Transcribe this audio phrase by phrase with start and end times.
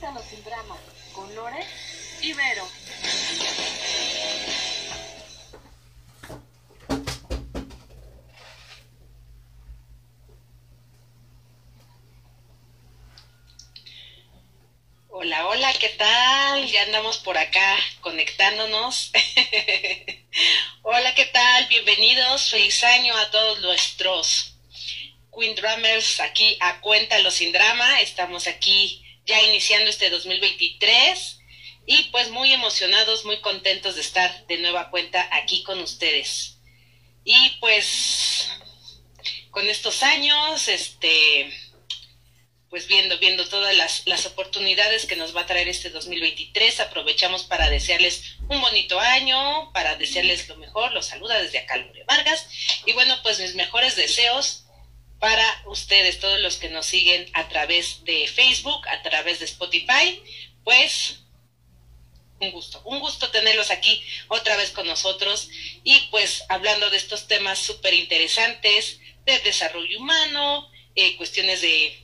[0.00, 0.78] Cuéntanos sin drama
[1.12, 1.62] con Lore
[2.22, 2.66] y Vero.
[15.10, 16.66] Hola, hola, ¿qué tal?
[16.66, 19.12] Ya andamos por acá conectándonos.
[20.82, 21.66] hola, ¿qué tal?
[21.66, 22.48] Bienvenidos.
[22.48, 24.54] Feliz año a todos nuestros
[25.30, 28.00] Queen Drummers aquí a Cuéntalo sin drama.
[28.00, 31.38] Estamos aquí ya iniciando este 2023
[31.86, 36.58] y pues muy emocionados, muy contentos de estar de nueva cuenta aquí con ustedes.
[37.24, 38.50] Y pues
[39.52, 41.48] con estos años, este
[42.70, 46.78] pues viendo, viendo todas las, las, oportunidades que nos va a traer este 2023.
[46.78, 50.92] Aprovechamos para desearles un bonito año, para desearles lo mejor.
[50.92, 52.46] Los saluda desde acá Lore Vargas.
[52.86, 54.66] Y bueno, pues mis mejores deseos
[55.20, 60.22] para ustedes, todos los que nos siguen a través de Facebook, a través de Spotify.
[60.64, 61.20] Pues
[62.40, 65.50] un gusto, un gusto tenerlos aquí otra vez con nosotros
[65.84, 72.02] y pues hablando de estos temas súper interesantes de desarrollo humano, eh, cuestiones de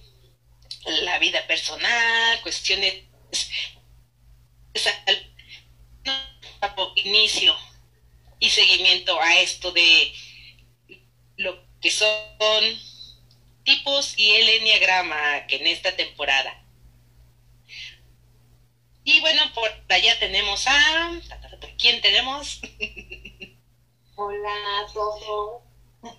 [1.03, 3.07] la vida personal, cuestiones
[6.97, 7.57] inicio
[8.39, 10.13] y seguimiento a esto de
[11.37, 12.81] lo que son
[13.67, 16.65] tipos y el enneagrama que en esta temporada.
[19.05, 21.21] Y bueno, por allá tenemos a...
[21.79, 22.61] ¿Quién tenemos?
[24.17, 25.63] Hola a todos.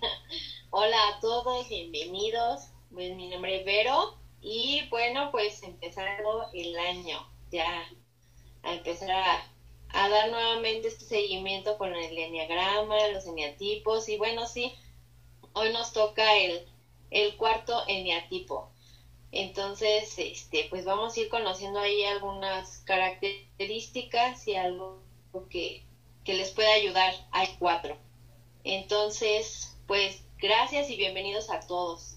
[0.70, 2.68] Hola a todos, bienvenidos.
[2.92, 7.88] Pues mi nombre es Vero y bueno, pues empezando el año, ya
[8.62, 14.74] a empezar a, dar nuevamente este seguimiento con el enneagrama, los eneatipos y bueno, sí,
[15.54, 16.66] hoy nos toca el,
[17.10, 18.72] el cuarto eneatipo.
[19.30, 25.02] Entonces, este, pues vamos a ir conociendo ahí algunas características y algo
[25.50, 25.84] que,
[26.24, 27.98] que les pueda ayudar al cuatro.
[28.64, 32.16] Entonces, pues gracias y bienvenidos a todos.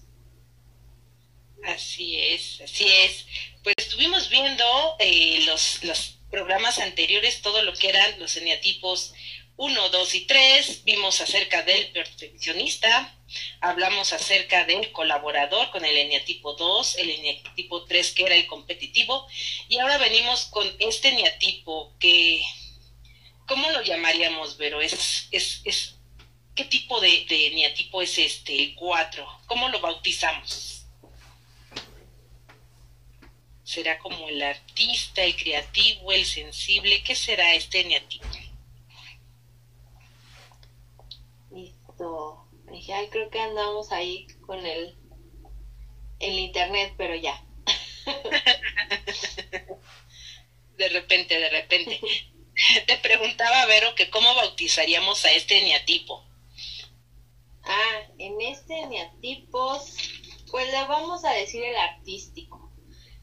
[1.64, 3.26] Así es, así es.
[3.62, 4.64] Pues estuvimos viendo
[4.98, 9.14] eh, los, los programas anteriores, todo lo que eran los eneatipos
[9.62, 13.14] 1, 2 y 3, vimos acerca del perfeccionista,
[13.60, 19.24] hablamos acerca del colaborador con el eneatipo 2, el eneatipo 3 que era el competitivo,
[19.68, 22.42] y ahora venimos con este eneatipo que,
[23.46, 24.80] ¿cómo lo llamaríamos, Vero?
[24.80, 25.94] Es, es, es,
[26.56, 29.42] ¿Qué tipo de, de es este, el 4?
[29.46, 30.72] ¿Cómo lo bautizamos?
[33.62, 37.02] será como el artista, el creativo, el sensible.
[37.04, 38.26] ¿Qué será este eneatipo?
[42.02, 42.48] Listo.
[42.86, 44.96] Ya creo que andamos ahí con el,
[46.18, 47.44] el internet, pero ya.
[50.78, 52.00] de repente, de repente.
[52.86, 56.24] Te preguntaba, Vero, que cómo bautizaríamos a este eneatipo.
[57.64, 59.80] Ah, en este eneatipo,
[60.50, 62.62] pues le vamos a decir el artístico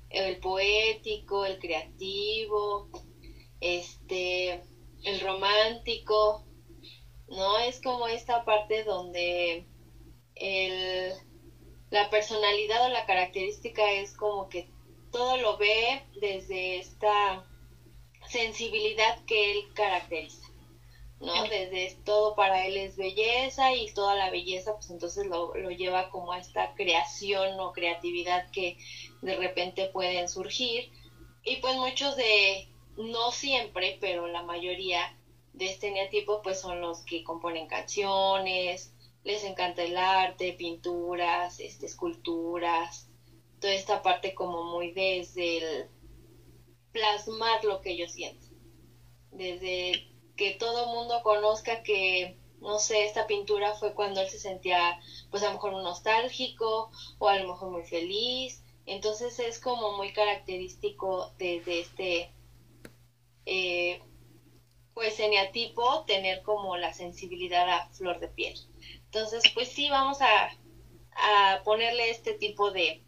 [0.09, 2.89] el poético, el creativo,
[3.61, 4.63] este,
[5.03, 6.48] el romántico,
[7.29, 7.57] ¿no?
[7.59, 9.65] Es como esta parte donde
[10.35, 11.13] el,
[11.89, 14.69] la personalidad o la característica es como que
[15.11, 17.45] todo lo ve desde esta
[18.27, 20.47] sensibilidad que él caracteriza.
[21.19, 21.43] ¿no?
[21.43, 26.09] Desde todo para él es belleza y toda la belleza pues entonces lo, lo lleva
[26.09, 28.77] como a esta creación o creatividad que
[29.21, 30.89] de repente pueden surgir
[31.43, 35.18] y pues muchos de, no siempre, pero la mayoría
[35.53, 38.93] de este neatipo pues son los que componen canciones,
[39.23, 43.09] les encanta el arte, pinturas, este, esculturas,
[43.59, 45.89] toda esta parte como muy desde el
[46.91, 48.49] plasmar lo que ellos sienten,
[49.31, 54.99] desde que todo mundo conozca que, no sé, esta pintura fue cuando él se sentía,
[55.29, 58.63] pues a lo mejor nostálgico o a lo mejor muy feliz.
[58.85, 62.33] Entonces es como muy característico de, este,
[63.45, 64.01] eh,
[64.99, 68.53] pues eneatipo, tener como la sensibilidad a flor de piel.
[69.05, 70.49] Entonces, pues sí, vamos a,
[71.15, 73.01] a ponerle este tipo de,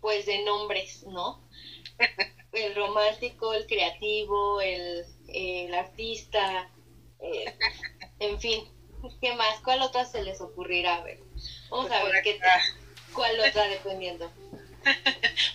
[0.00, 1.46] pues de nombres, ¿no?
[2.52, 6.68] El romántico, el creativo, el el artista,
[7.20, 7.54] eh,
[8.18, 8.64] en fin,
[9.20, 9.60] ¿qué más?
[9.62, 10.96] ¿Cuál otra se les ocurrirá?
[10.96, 11.20] A ver,
[11.70, 12.40] vamos pues a ver qué,
[13.14, 14.28] cuál otra dependiendo.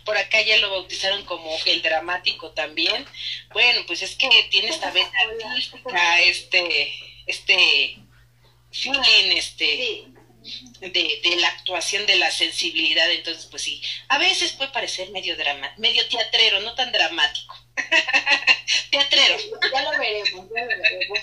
[0.06, 3.06] Por acá ya lo bautizaron como el dramático también.
[3.54, 6.94] Bueno, pues es que tiene esta vez artística, este,
[7.26, 7.98] este
[8.72, 10.06] feeling, este,
[10.80, 13.10] de, la actuación de la sensibilidad.
[13.12, 17.56] Entonces, pues sí, a veces puede parecer medio drama, medio teatrero, no tan dramático.
[18.92, 19.38] teatrero.
[19.74, 21.20] Ya lo veremos, ya lo veremos.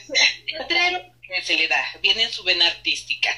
[0.46, 1.12] teatrero
[1.42, 3.30] se le da, viene en su vena artística.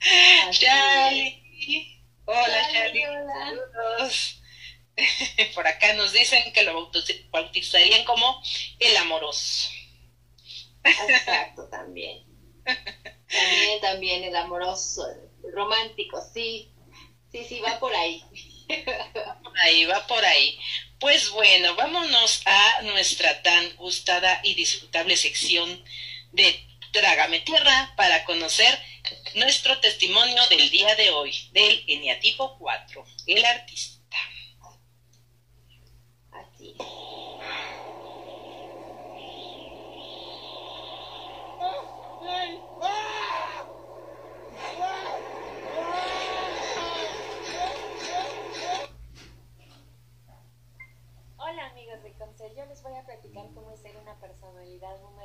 [0.50, 1.97] Charlie.
[2.30, 3.06] Hola, Charlie.
[3.06, 4.10] Hola.
[5.54, 6.90] Por acá nos dicen que lo
[7.30, 8.42] bautizarían como
[8.78, 9.70] el amoroso.
[10.84, 12.26] Exacto, también.
[12.64, 16.70] También, también el amoroso, el romántico, sí.
[17.32, 18.22] Sí, sí, va por ahí.
[19.42, 20.58] Por ahí, va por ahí.
[21.00, 25.82] Pues bueno, vámonos a nuestra tan gustada y disfrutable sección
[26.32, 28.78] de Trágame Tierra para conocer
[29.34, 33.98] nuestro testimonio del día de hoy, del Eniatipo 4, el artista.
[51.40, 55.17] Hola amigos de Concel, yo les voy a platicar cómo es ser una personalidad 4.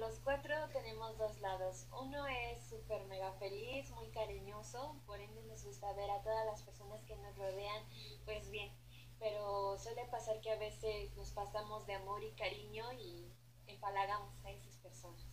[0.00, 1.86] Los cuatro tenemos dos lados.
[1.92, 6.62] Uno es súper mega feliz, muy cariñoso, por ende nos gusta ver a todas las
[6.62, 7.84] personas que nos rodean,
[8.24, 8.72] pues bien.
[9.20, 13.32] Pero suele pasar que a veces nos pasamos de amor y cariño y
[13.66, 15.24] empalagamos a esas personas.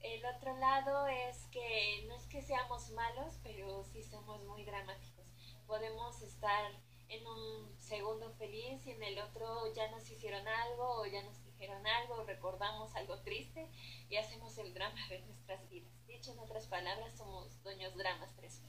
[0.00, 5.26] El otro lado es que no es que seamos malos, pero sí somos muy dramáticos.
[5.66, 6.72] Podemos estar
[7.08, 11.36] en un segundo feliz y en el otro ya nos hicieron algo o ya nos
[11.60, 13.68] dijeron algo, recordamos algo triste
[14.08, 15.92] y hacemos el drama de nuestras vidas.
[16.06, 18.62] Dicho en otras palabras, somos dueños dramas tres.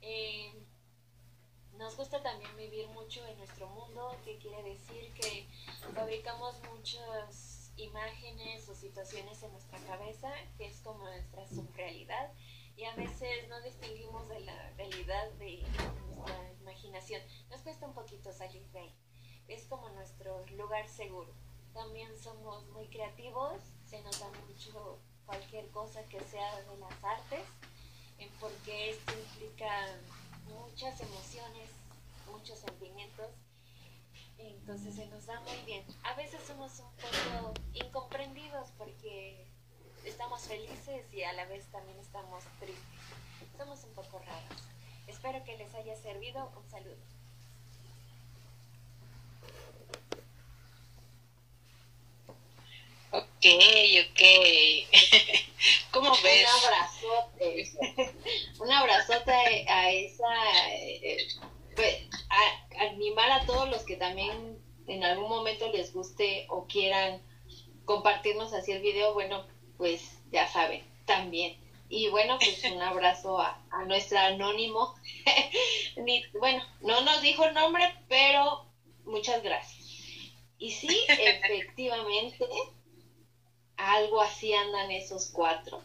[0.00, 0.52] Eh,
[1.74, 5.48] nos gusta también vivir mucho en nuestro mundo, que quiere decir que
[5.94, 12.32] fabricamos muchas imágenes o situaciones en nuestra cabeza, que es como nuestra subrealidad,
[12.76, 15.62] y a veces no distinguimos de la realidad de
[16.08, 17.22] nuestra imaginación.
[17.50, 18.94] Nos cuesta un poquito salir de ahí.
[19.46, 21.32] Es como nuestro lugar seguro.
[21.76, 27.44] También somos muy creativos, se nota mucho cualquier cosa que sea de las artes,
[28.40, 29.68] porque esto implica
[30.48, 31.70] muchas emociones,
[32.30, 33.30] muchos sentimientos,
[34.38, 35.84] entonces se nos da muy bien.
[36.02, 39.46] A veces somos un poco incomprendidos porque
[40.04, 42.84] estamos felices y a la vez también estamos tristes.
[43.58, 44.62] Somos un poco raros.
[45.06, 46.50] Espero que les haya servido.
[46.56, 47.15] Un saludo.
[53.48, 54.22] Ok.
[55.92, 56.48] ¿Cómo ves?
[56.48, 57.72] Un abrazote.
[58.58, 60.24] un abrazote a esa.
[60.72, 61.28] Eh,
[61.76, 64.58] pues, a, animar a todos los que también
[64.88, 67.22] en algún momento les guste o quieran
[67.84, 69.14] compartirnos así el video.
[69.14, 69.46] Bueno,
[69.76, 70.02] pues
[70.32, 71.56] ya saben, también.
[71.88, 74.96] Y bueno, pues un abrazo a, a nuestra anónimo.
[76.40, 78.66] bueno, no nos dijo el nombre, pero
[79.04, 79.76] muchas gracias.
[80.58, 82.44] Y sí, efectivamente,
[83.76, 85.82] algo así andan esos cuatro.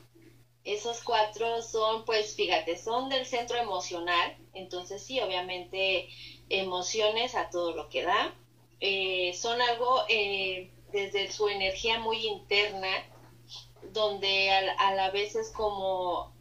[0.63, 6.07] Esos cuatro son, pues fíjate, son del centro emocional, entonces sí, obviamente
[6.49, 8.35] emociones a todo lo que da.
[8.79, 13.07] Eh, son algo eh, desde su energía muy interna,
[13.91, 16.31] donde a, la vez es como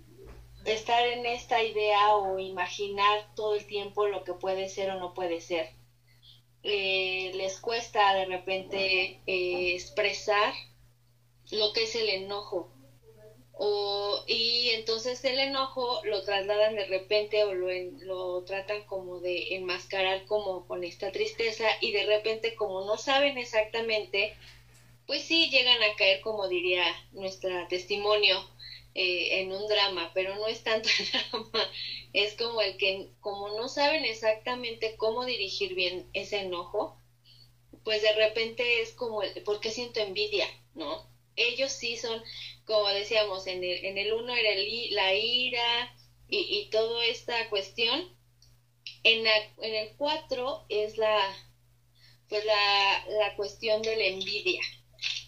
[0.66, 5.14] estar en esta idea o imaginar todo el tiempo lo que puede ser o no
[5.14, 5.70] puede ser.
[6.62, 10.52] Eh, les cuesta de repente expresar
[11.50, 12.68] lo que es el enojo.
[13.52, 17.68] O, y entonces el enojo lo trasladan de repente o lo,
[18.00, 23.36] lo tratan como de enmascarar como con esta tristeza y de repente como no saben
[23.36, 24.32] exactamente,
[25.06, 28.38] pues sí llegan a caer como diría nuestra testimonio
[28.94, 31.70] eh, en un drama, pero no es tanto el drama,
[32.12, 36.96] es como el que como no saben exactamente cómo dirigir bien ese enojo,
[37.84, 41.09] pues de repente es como el, porque siento envidia, ¿no?
[41.36, 42.20] Ellos sí son,
[42.64, 45.92] como decíamos, en el, en el uno era el, la ira
[46.28, 48.04] y, y toda esta cuestión.
[49.02, 51.34] En, en el cuatro es la,
[52.28, 54.60] pues la, la cuestión de la envidia.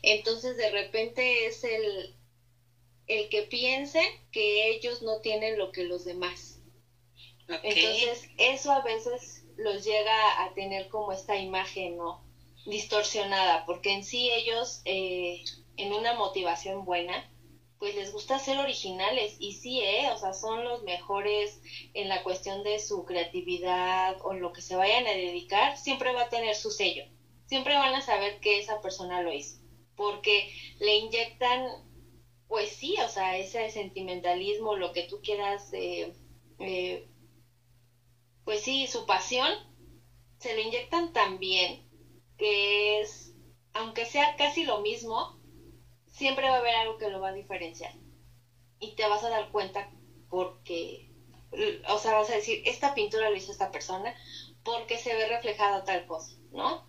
[0.03, 2.15] Entonces de repente es el,
[3.07, 6.61] el que piensen que ellos no tienen lo que los demás.
[7.63, 12.21] Entonces eso a veces los llega a tener como esta imagen, ¿no?
[12.67, 15.43] Distorsionada, porque en sí ellos eh,
[15.77, 17.29] en una motivación buena,
[17.79, 20.09] pues les gusta ser originales y sí, ¿eh?
[20.13, 21.61] o sea, son los mejores
[21.95, 26.23] en la cuestión de su creatividad o lo que se vayan a dedicar, siempre va
[26.23, 27.05] a tener su sello,
[27.47, 29.59] siempre van a saber que esa persona lo hizo,
[29.97, 31.67] porque le inyectan
[32.53, 36.13] pues sí, o sea, ese sentimentalismo, lo que tú quieras, eh,
[36.59, 37.09] eh,
[38.45, 39.49] pues sí, su pasión,
[40.39, 41.89] se lo inyectan también,
[42.37, 43.33] que es,
[43.73, 45.41] aunque sea casi lo mismo,
[46.13, 47.93] siempre va a haber algo que lo va a diferenciar.
[48.79, 49.91] Y te vas a dar cuenta
[50.29, 51.11] porque,
[51.89, 54.15] o sea, vas a decir, esta pintura lo hizo esta persona
[54.63, 56.87] porque se ve reflejada tal cosa, ¿no?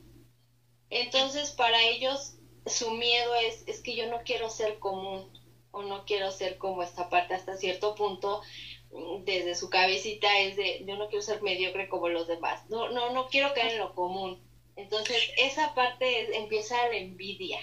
[0.89, 5.31] Entonces, para ellos, su miedo es, es que yo no quiero ser común
[5.71, 8.41] o no quiero ser como esta parte hasta cierto punto
[9.25, 13.11] desde su cabecita es de yo no quiero ser mediocre como los demás no no
[13.11, 14.39] no quiero caer en lo común
[14.75, 17.59] entonces esa parte empieza la envidia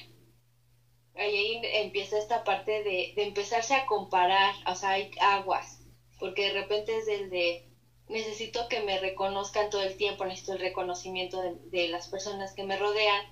[1.16, 5.82] ahí empieza esta parte de, empezarse a comparar o sea hay aguas
[6.18, 7.66] porque de repente es el de
[8.08, 12.64] necesito que me reconozcan todo el tiempo necesito el reconocimiento de, de las personas que
[12.64, 13.24] me rodean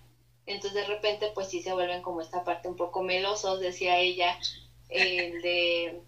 [0.47, 4.39] entonces de repente pues sí se vuelven como esta parte un poco melosos decía ella
[4.89, 6.03] el de,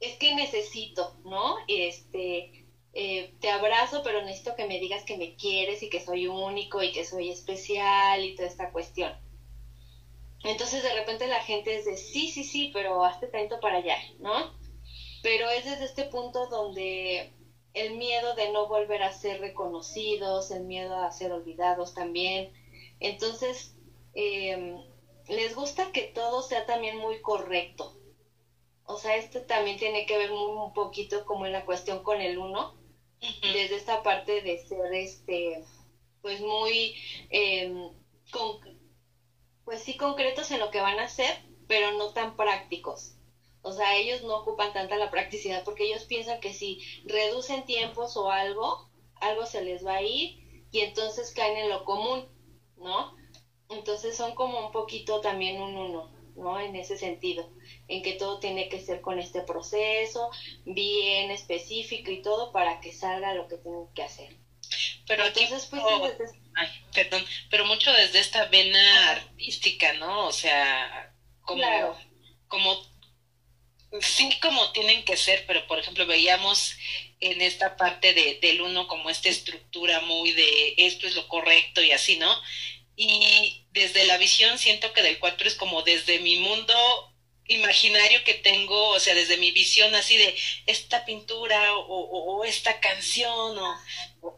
[0.00, 1.56] es que necesito, ¿no?
[1.68, 6.26] Este, eh, te abrazo, pero necesito que me digas que me quieres y que soy
[6.26, 9.12] único y que soy especial y toda esta cuestión.
[10.46, 13.96] Entonces de repente la gente es de, sí, sí, sí, pero hazte tanto para allá,
[14.18, 14.56] ¿no?
[15.22, 17.32] Pero es desde este punto donde
[17.74, 22.52] el miedo de no volver a ser reconocidos, el miedo a ser olvidados también.
[23.00, 23.74] Entonces,
[24.14, 24.76] eh,
[25.28, 27.96] les gusta que todo sea también muy correcto,
[28.86, 32.38] o sea, esto también tiene que ver un poquito como en la cuestión con el
[32.38, 32.76] uno,
[33.42, 35.64] desde esta parte de ser, este,
[36.22, 36.94] pues muy,
[37.30, 37.90] em,
[39.66, 43.16] pues sí concretos en lo que van a hacer, pero no tan prácticos.
[43.62, 48.16] O sea, ellos no ocupan tanta la practicidad porque ellos piensan que si reducen tiempos
[48.16, 52.28] o algo, algo se les va a ir y entonces caen en lo común,
[52.76, 53.16] ¿no?
[53.68, 56.16] Entonces son como un poquito también un uno.
[56.36, 56.60] ¿no?
[56.60, 57.50] En ese sentido,
[57.88, 60.30] en que todo tiene que ser con este proceso,
[60.66, 64.36] bien específico y todo para que salga lo que tienen que hacer.
[65.08, 65.82] Pero Entonces, pues,
[66.56, 70.26] ay, perdón, pero mucho desde esta vena artística, ¿no?
[70.26, 71.98] O sea, como,
[72.48, 72.86] como,
[74.00, 76.76] sí como tienen que ser, pero por ejemplo veíamos
[77.20, 81.82] en esta parte de, del uno como esta estructura muy de esto es lo correcto
[81.82, 82.34] y así, ¿no?
[82.96, 86.74] Y desde la visión siento que del 4 es como desde mi mundo
[87.48, 90.36] imaginario que tengo, o sea, desde mi visión así de
[90.66, 93.76] esta pintura o, esta canción o,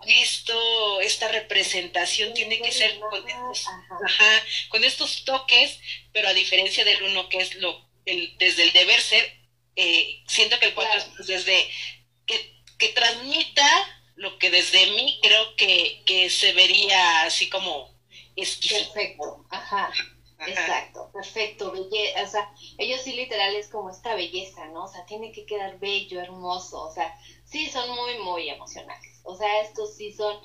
[0.07, 3.67] esto, esta representación tiene que ser con estos,
[4.69, 5.79] con estos toques,
[6.12, 9.38] pero a diferencia del uno que es lo, el, desde el deber ser,
[9.77, 11.71] eh, siento que el 4 es desde
[12.27, 17.97] que, que transmita lo que desde mí creo que, que se vería así como
[18.38, 19.93] Perfecto, ajá.
[20.47, 24.85] Exacto, perfecto, belleza, o sea, ellos sí literal es como esta belleza, ¿no?
[24.85, 27.12] O sea, tiene que quedar bello, hermoso, o sea,
[27.45, 30.37] sí son muy, muy emocionales, o sea, estos sí son,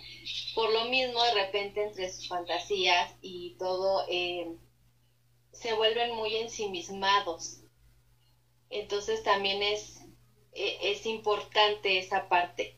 [0.55, 4.47] por lo mismo, de repente entre sus fantasías y todo, eh,
[5.53, 7.59] se vuelven muy ensimismados,
[8.69, 10.01] entonces también es,
[10.53, 12.77] e, es importante esa parte,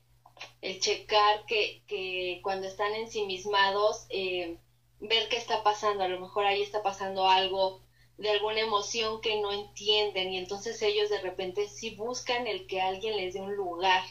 [0.62, 4.58] el checar que, que cuando están ensimismados, eh,
[5.00, 7.82] ver qué está pasando, a lo mejor ahí está pasando algo
[8.18, 12.82] de alguna emoción que no entienden y entonces ellos de repente sí buscan el que
[12.82, 14.04] alguien les dé un lugar,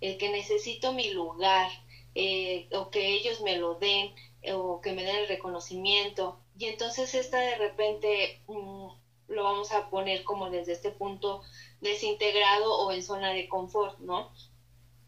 [0.00, 1.70] el que necesito mi lugar,
[2.14, 4.14] eh, o que ellos me lo den,
[4.54, 6.40] o que me den el reconocimiento.
[6.58, 8.88] Y entonces esta de repente mm,
[9.28, 11.42] lo vamos a poner como desde este punto
[11.80, 14.32] desintegrado o en zona de confort, ¿no?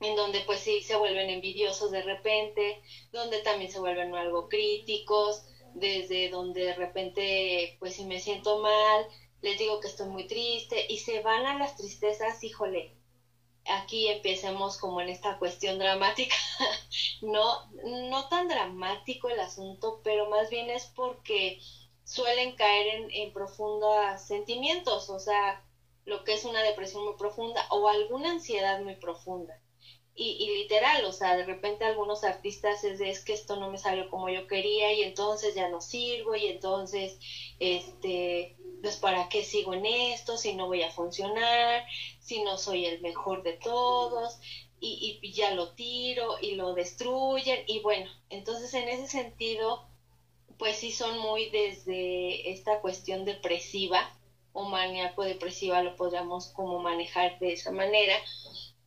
[0.01, 2.81] En donde pues sí se vuelven envidiosos de repente,
[3.13, 9.07] donde también se vuelven algo críticos, desde donde de repente pues si me siento mal,
[9.43, 12.95] les digo que estoy muy triste y se van a las tristezas, híjole,
[13.67, 16.37] aquí empecemos como en esta cuestión dramática,
[17.23, 17.71] no,
[18.11, 21.59] no tan dramático el asunto, pero más bien es porque
[22.05, 25.65] suelen caer en, en profundos sentimientos, o sea,
[26.05, 29.61] lo que es una depresión muy profunda o alguna ansiedad muy profunda
[30.21, 33.79] y, literal, o sea, de repente algunos artistas es de, es que esto no me
[33.79, 37.17] salió como yo quería y entonces ya no sirvo y entonces,
[37.61, 41.85] este, pues para qué sigo en esto si no voy a funcionar,
[42.19, 44.41] si no soy el mejor de todos
[44.81, 49.87] y, y ya lo tiro y lo destruyen y bueno, entonces en ese sentido,
[50.59, 54.13] pues sí son muy desde esta cuestión depresiva
[54.53, 58.15] o maníaco depresiva lo podríamos como manejar de esa manera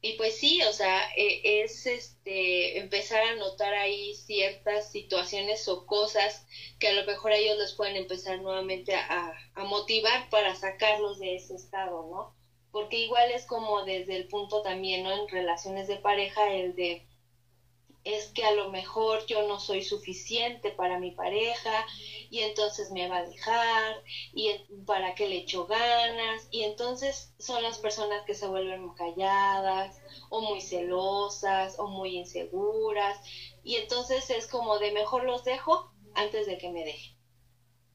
[0.01, 5.85] y pues sí, o sea, e, es este empezar a notar ahí ciertas situaciones o
[5.85, 6.45] cosas
[6.79, 11.19] que a lo mejor a ellos les pueden empezar nuevamente a, a motivar para sacarlos
[11.19, 12.35] de ese estado, ¿no?
[12.71, 15.11] Porque igual es como desde el punto también, ¿no?
[15.11, 17.05] En relaciones de pareja, el de
[18.03, 21.85] es que a lo mejor yo no soy suficiente para mi pareja
[22.29, 24.03] y entonces me va a dejar
[24.33, 24.49] y
[24.85, 30.41] para qué le echo ganas y entonces son las personas que se vuelven calladas o
[30.41, 33.19] muy celosas o muy inseguras
[33.63, 37.15] y entonces es como de mejor los dejo antes de que me dejen.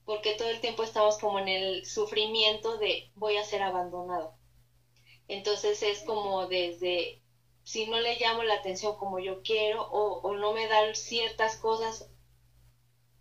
[0.05, 4.37] Porque todo el tiempo estamos como en el sufrimiento de voy a ser abandonado.
[5.27, 7.21] Entonces es como desde
[7.67, 12.09] si no le llamo la atención como yo quiero o, no me dan ciertas cosas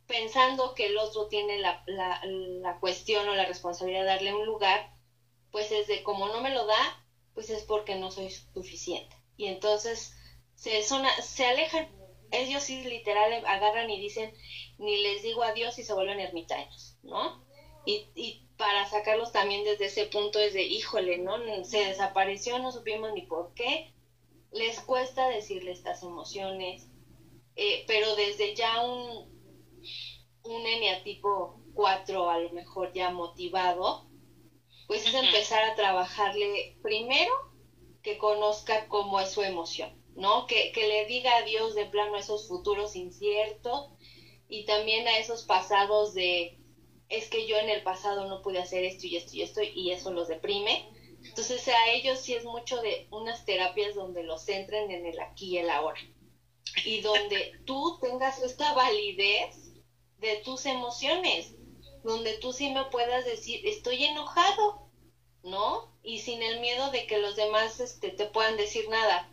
[0.06, 4.94] pensando que el otro tiene la, la, cuestión o la responsabilidad de darle un lugar,
[5.52, 9.16] pues es de como no me lo da, pues es porque no soy suficiente.
[9.36, 10.14] Y entonces
[10.54, 11.90] se, se alejan.
[12.30, 14.32] Ellos sí literal agarran y dicen,
[14.78, 17.44] ni les digo adiós y se vuelven ermitaños, ¿no?
[17.84, 21.36] Y, y para sacarlos también desde ese punto es de, híjole, ¿no?
[21.64, 23.95] Se desapareció, no supimos ni por qué,
[24.56, 26.88] les cuesta decirle estas emociones,
[27.56, 29.30] eh, pero desde ya un,
[30.44, 34.10] un eneatipo 4 a lo mejor ya motivado,
[34.88, 37.34] pues es empezar a trabajarle primero
[38.02, 40.46] que conozca cómo es su emoción, ¿no?
[40.48, 43.90] Que, que le diga adiós de plano a esos futuros inciertos
[44.48, 46.60] y también a esos pasados de
[47.10, 49.92] es que yo en el pasado no pude hacer esto y esto y esto y
[49.92, 50.90] eso los deprime
[51.36, 55.48] entonces a ellos sí es mucho de unas terapias donde los centren en el aquí
[55.48, 56.00] y el ahora.
[56.86, 59.74] Y donde tú tengas esta validez
[60.20, 61.54] de tus emociones,
[62.06, 64.90] donde tú sí me puedas decir, estoy enojado,
[65.44, 65.94] ¿no?
[66.04, 69.30] Y sin el miedo de que los demás este, te puedan decir nada.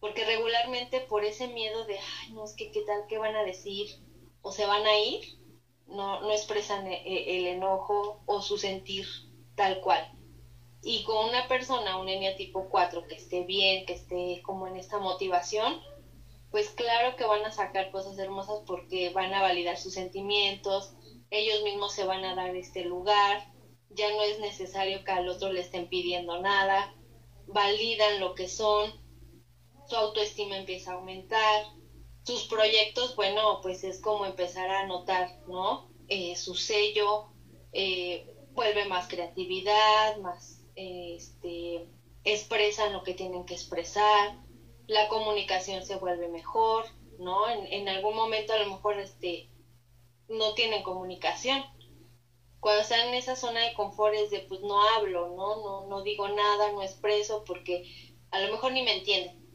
[0.00, 3.44] Porque regularmente por ese miedo de, ay, no, es que qué tal, qué van a
[3.44, 3.86] decir,
[4.42, 5.24] o se van a ir,
[5.86, 9.06] no, no expresan eh, el enojo o su sentir
[9.54, 10.15] tal cual.
[10.88, 14.76] Y con una persona, un ENIA tipo 4, que esté bien, que esté como en
[14.76, 15.80] esta motivación,
[16.52, 20.92] pues claro que van a sacar cosas hermosas porque van a validar sus sentimientos,
[21.30, 23.52] ellos mismos se van a dar este lugar,
[23.90, 26.94] ya no es necesario que al otro le estén pidiendo nada,
[27.48, 28.92] validan lo que son,
[29.88, 31.64] su autoestima empieza a aumentar,
[32.22, 35.90] sus proyectos, bueno, pues es como empezar a notar, ¿no?
[36.06, 37.32] Eh, su sello,
[37.72, 41.88] eh, vuelve más creatividad, más este,
[42.24, 44.38] expresan lo que tienen que expresar,
[44.86, 46.84] la comunicación se vuelve mejor,
[47.18, 47.48] ¿no?
[47.48, 49.50] En, algún momento a lo mejor este,
[50.28, 51.64] no tienen comunicación.
[52.60, 55.56] Cuando están en esa zona de confort es de, pues no hablo, ¿no?
[55.56, 57.84] No, no digo nada, no expreso porque
[58.30, 59.45] a lo mejor ni me entienden.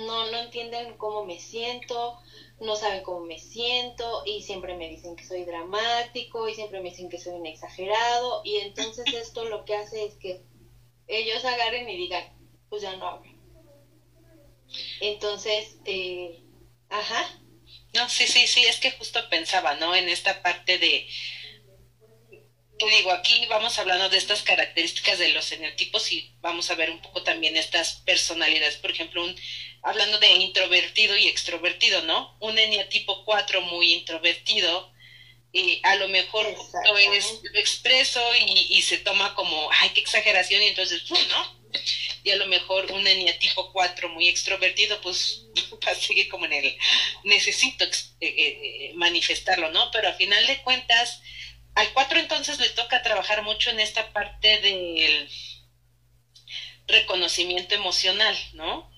[0.00, 2.18] No, no entienden cómo me siento,
[2.60, 6.90] no saben cómo me siento y siempre me dicen que soy dramático y siempre me
[6.90, 10.42] dicen que soy un exagerado y entonces esto lo que hace es que
[11.08, 12.24] ellos agarren y digan,
[12.68, 13.32] pues ya no hablo.
[15.00, 16.42] Entonces, eh,
[16.88, 17.40] ajá.
[17.94, 19.94] No, sí, sí, sí, es que justo pensaba, ¿no?
[19.94, 21.06] En esta parte de,
[22.78, 26.90] te digo, aquí vamos hablando de estas características de los eneotipos y vamos a ver
[26.90, 28.76] un poco también estas personalidades.
[28.76, 29.34] Por ejemplo, un,
[29.82, 32.36] hablando de introvertido y extrovertido, ¿no?
[32.40, 34.92] Un eneatipo 4 muy introvertido,
[35.56, 36.46] y a lo mejor
[36.86, 41.56] lo, es, lo expreso y, se toma como, ay, qué exageración, y entonces, ¿no?
[42.24, 45.46] Y a lo mejor un eneatipo 4 muy extrovertido, pues
[45.86, 46.76] va a seguir como en el,
[47.24, 49.90] necesito eh, eh, eh, manifestarlo, ¿no?
[49.92, 51.22] Pero al final de cuentas,
[51.76, 55.28] al 4 entonces le toca trabajar mucho en esta parte del
[56.86, 58.90] reconocimiento emocional, ¿no?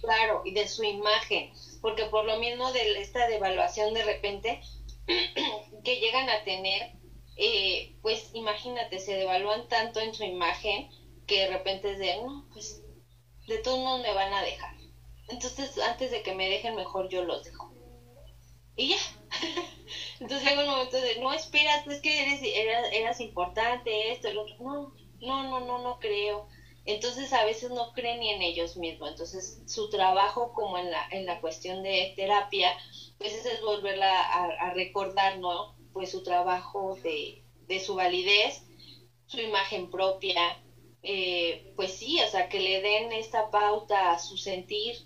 [0.00, 4.60] Claro, y de su imagen, porque por lo mismo de esta devaluación de repente
[5.84, 6.90] que llegan a tener,
[7.36, 10.90] eh, pues imagínate, se devalúan tanto en su imagen
[11.28, 12.82] que de repente es de, no, pues
[13.46, 14.74] de todos modos me van a dejar.
[15.28, 17.72] Entonces, antes de que me dejen, mejor yo los dejo.
[18.74, 18.96] Y ya.
[20.20, 24.38] Entonces llega un momento de, no, espérate, es que eres, eras, eras importante, esto, el
[24.38, 24.56] otro.
[24.60, 26.48] No, no, no, no, no creo
[26.86, 29.10] entonces a veces no creen ni en ellos mismos.
[29.10, 32.76] Entonces su trabajo como en la, en la cuestión de terapia,
[33.18, 35.74] pues es volverla a, recordar, ¿no?
[35.92, 38.62] Pues su trabajo de, de su validez,
[39.26, 40.60] su imagen propia,
[41.02, 44.96] eh, pues sí, o sea, que le den esta pauta a su sentir,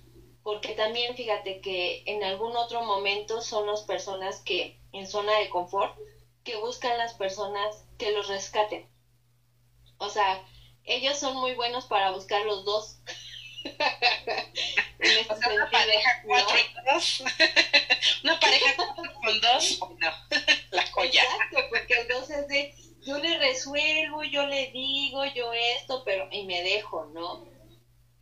[0.43, 5.49] porque también fíjate que en algún otro momento son las personas que en zona de
[5.49, 5.97] confort,
[6.45, 8.89] que buscan las personas que los rescaten.
[9.99, 10.45] O sea,
[10.85, 12.99] ellos son muy buenos para buscar los dos.
[13.65, 16.57] una pareja cuatro
[16.93, 17.23] dos.
[18.25, 20.11] una pareja con dos, no,
[20.71, 21.23] la joya.
[21.23, 22.75] Exacto, porque el dos es de
[23.09, 27.47] yo le resuelvo, yo le digo, yo esto, pero y me dejo, ¿no?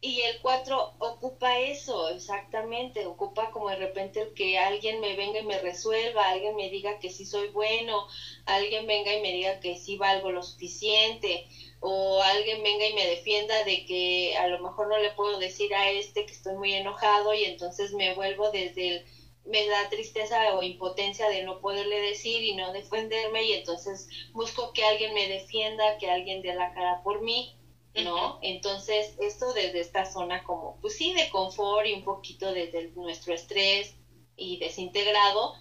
[0.00, 5.40] Y el 4 ocupa eso, exactamente, ocupa como de repente el que alguien me venga
[5.40, 8.06] y me resuelva, alguien me diga que sí soy bueno,
[8.44, 11.46] alguien venga y me diga que sí valgo lo suficiente,
[11.80, 15.74] o alguien venga y me defienda de que a lo mejor no le puedo decir
[15.74, 19.04] a este que estoy muy enojado y entonces me vuelvo desde el
[19.44, 24.72] me da tristeza o impotencia de no poderle decir y no defenderme y entonces busco
[24.72, 27.56] que alguien me defienda, que alguien dé la cara por mí
[28.02, 28.38] ¿no?
[28.42, 33.34] Entonces, esto desde esta zona como, pues sí, de confort y un poquito desde nuestro
[33.34, 33.94] estrés
[34.36, 35.54] y desintegrado,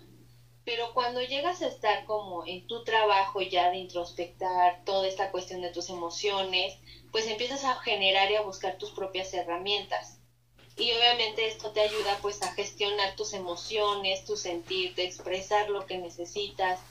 [0.66, 5.62] pero cuando llegas a estar como en tu trabajo ya de introspectar toda esta cuestión
[5.62, 6.78] de tus emociones,
[7.12, 10.20] pues empiezas a generar y a buscar tus propias herramientas.
[10.78, 15.86] Y obviamente esto te ayuda pues a gestionar tus emociones, tu sentir, de expresar lo
[15.86, 16.82] que necesitas,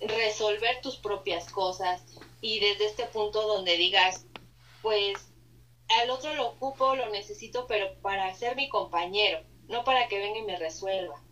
[0.00, 2.02] resolver tus propias cosas
[2.42, 4.26] y desde este punto donde digas,
[4.82, 5.32] pues
[6.00, 10.38] al otro lo ocupo, lo necesito, pero para ser mi compañero, no para que venga
[10.38, 11.22] y me resuelva.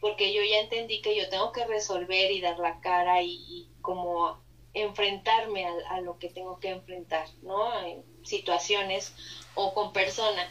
[0.00, 4.40] Porque yo ya entendí que yo tengo que resolver y dar la cara y, como
[4.74, 7.78] enfrentarme a, lo que tengo que enfrentar, ¿no?
[7.84, 9.14] En situaciones
[9.54, 10.48] o con personas.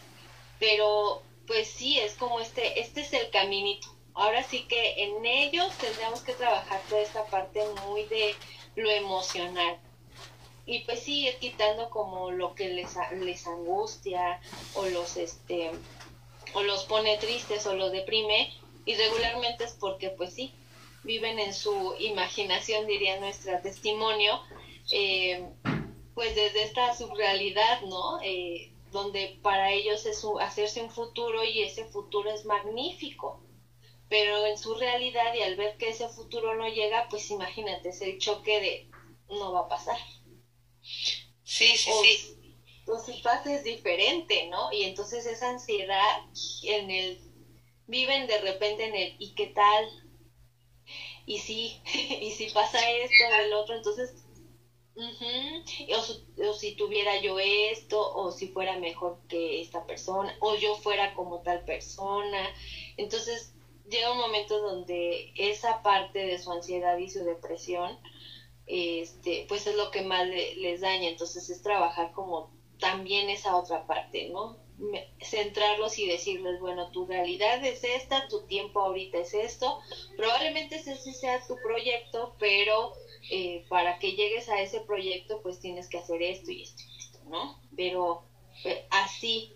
[0.60, 3.88] Pero pues sí, es como este, este es el caminito.
[4.14, 8.36] Ahora sí que en ellos tendríamos que trabajar toda esta parte muy de
[8.76, 9.80] lo emocional,
[10.66, 14.40] y pues sí ir quitando como lo que les, les angustia
[14.76, 15.72] o los este
[16.54, 18.54] o los pone tristes o los deprime
[18.86, 20.54] y regularmente es porque pues sí
[21.04, 24.40] viven en su imaginación diría nuestra testimonio
[24.92, 25.48] eh,
[26.14, 31.86] pues desde esta subrealidad no eh, donde para ellos es hacerse un futuro y ese
[31.86, 33.42] futuro es magnífico
[34.10, 38.02] pero en su realidad y al ver que ese futuro no llega pues imagínate es
[38.02, 38.92] el choque de
[39.30, 39.98] no va a pasar
[41.44, 42.38] Sí, sí, sí.
[42.88, 44.72] O si pasa es diferente, ¿no?
[44.72, 46.18] Y entonces esa ansiedad
[46.64, 47.20] en el
[47.88, 49.86] viven de repente en el ¿y qué tal?
[51.26, 51.82] Y sí,
[52.22, 54.14] y si pasa esto, el otro, entonces
[56.48, 61.14] o, si tuviera yo esto, o si fuera mejor que esta persona, o yo fuera
[61.14, 62.50] como tal persona.
[62.98, 63.54] Entonces
[63.90, 67.98] llega un momento donde esa parte de su ansiedad y su depresión
[68.72, 71.10] este, pues es lo que más les daña.
[71.10, 74.58] Entonces es trabajar como también esa otra parte, ¿no?
[75.22, 79.80] centrarlos y decirles, bueno, tu realidad es esta, tu tiempo ahorita es esto,
[80.18, 82.94] probablemente ese sea tu proyecto, pero
[83.30, 86.98] eh, para que llegues a ese proyecto, pues tienes que hacer esto y esto y
[86.98, 87.62] esto, ¿no?
[87.76, 88.24] Pero
[88.66, 89.54] eh, así,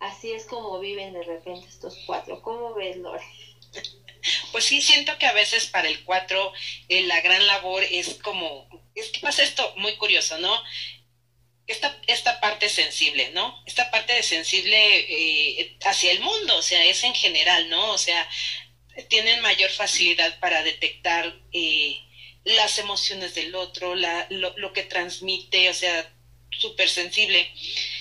[0.00, 2.42] así es como viven de repente estos cuatro.
[2.42, 3.22] ¿Cómo ves, Lore?
[4.52, 6.52] Pues sí siento que a veces para el 4
[6.88, 10.62] eh, la gran labor es como, es que pasa esto muy curioso, ¿no?
[11.66, 13.62] Esta, esta parte sensible, ¿no?
[13.66, 17.92] Esta parte de sensible eh, hacia el mundo, o sea, es en general, ¿no?
[17.92, 18.28] O sea,
[19.08, 22.00] tienen mayor facilidad para detectar eh,
[22.44, 26.12] las emociones del otro, la, lo, lo que transmite, o sea,
[26.50, 27.52] súper sensible.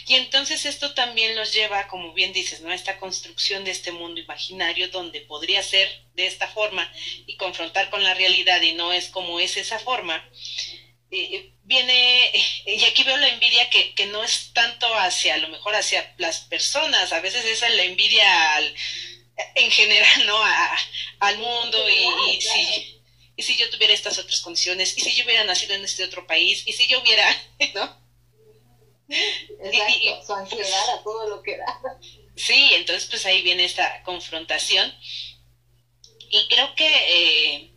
[0.07, 2.69] Y entonces esto también los lleva, como bien dices, ¿no?
[2.69, 6.91] A esta construcción de este mundo imaginario donde podría ser de esta forma
[7.25, 10.23] y confrontar con la realidad y no es como es esa forma.
[11.09, 12.31] Eh, viene,
[12.67, 16.13] y aquí veo la envidia que, que, no es tanto hacia, a lo mejor hacia
[16.17, 18.75] las personas, a veces esa es la envidia al,
[19.55, 20.37] en general, ¿no?
[20.37, 20.77] A,
[21.19, 23.01] al mundo y, y si,
[23.37, 26.27] y si yo tuviera estas otras condiciones, y si yo hubiera nacido en este otro
[26.27, 27.27] país, y si yo hubiera,
[27.73, 28.04] ¿no?
[29.63, 31.79] Exacto, su ansiedad a todo lo que da.
[32.35, 34.93] Sí, entonces pues ahí viene esta confrontación.
[36.29, 37.71] Y creo que, eh,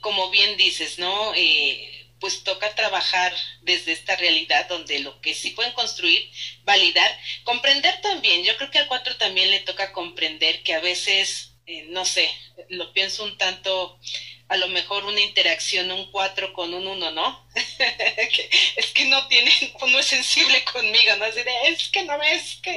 [0.00, 1.32] como bien dices, ¿no?
[1.34, 6.30] Eh, pues toca trabajar desde esta realidad donde lo que sí pueden construir,
[6.64, 7.10] validar,
[7.44, 8.44] comprender también.
[8.44, 12.28] Yo creo que al cuatro también le toca comprender que a veces, eh, no sé,
[12.68, 13.98] lo pienso un tanto
[14.48, 17.48] a lo mejor una interacción, un 4 con un 1, ¿no?
[18.76, 19.52] es que no tiene,
[19.86, 21.26] no es sensible conmigo, ¿no?
[21.26, 22.74] Así de, es que no ves que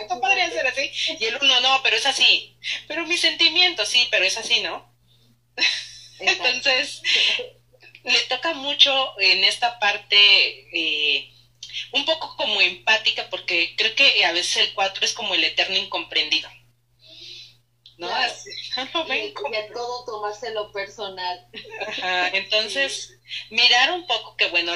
[0.00, 0.90] esto podría ser así.
[1.20, 2.56] Y el 1 no, pero es así.
[2.88, 4.92] Pero mi sentimiento, sí, pero es así, ¿no?
[6.18, 7.02] Entonces,
[8.02, 10.16] le toca mucho en esta parte,
[10.72, 11.32] eh,
[11.92, 15.76] un poco como empática, porque creo que a veces el 4 es como el eterno
[15.76, 16.50] incomprendido.
[18.02, 19.14] ¿No?
[19.14, 21.46] y, a todo tomárselo personal.
[22.32, 23.18] entonces,
[23.50, 24.72] mirar un poco que, bueno,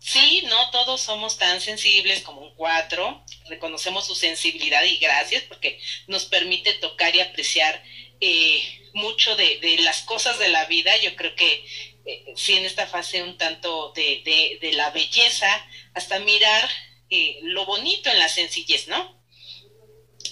[0.00, 3.22] Sí, no todos somos tan sensibles como un cuatro.
[3.50, 7.84] Reconocemos su sensibilidad y gracias porque nos permite tocar y apreciar
[8.18, 8.62] eh,
[8.94, 10.96] mucho de, de, las cosas de la vida.
[11.02, 11.66] Yo creo que
[12.06, 15.48] eh, sí en esta fase un tanto de, de, de la belleza,
[15.92, 16.68] hasta mirar
[17.10, 19.19] eh, lo bonito en la sencillez, ¿no?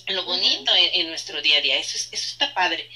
[0.09, 1.79] Lo bonito en, en, nuestro día a día.
[1.79, 2.88] Eso, es, eso está padre.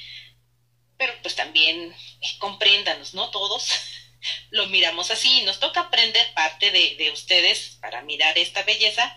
[0.97, 3.31] Pero pues también eh, compréndanos, ¿no?
[3.31, 3.69] Todos
[4.51, 5.43] lo miramos así.
[5.43, 9.17] Nos toca aprender parte de, de ustedes para mirar esta belleza.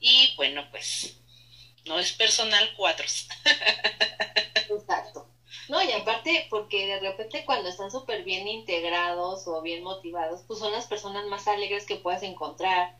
[0.00, 1.16] Y bueno, pues
[1.84, 3.28] no es personal cuatros.
[4.70, 5.28] Exacto.
[5.68, 10.58] No, y aparte, porque de repente cuando están súper bien integrados o bien motivados, pues
[10.58, 12.96] son las personas más alegres que puedas encontrar,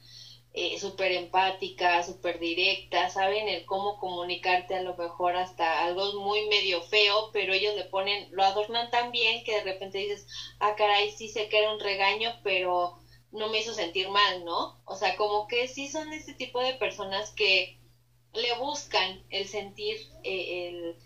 [0.54, 6.46] eh, súper empáticas, súper directas, saben el cómo comunicarte a lo mejor hasta algo muy
[6.48, 10.26] medio feo, pero ellos le ponen, lo adornan tan bien que de repente dices,
[10.60, 12.98] ah, caray, sí sé que era un regaño, pero
[13.30, 14.80] no me hizo sentir mal, ¿no?
[14.84, 17.78] O sea, como que sí son este tipo de personas que
[18.34, 20.96] le buscan el sentir, eh, el